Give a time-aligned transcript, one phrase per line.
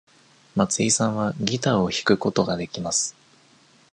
[0.55, 3.15] 松井さんはギターを弾くことができます。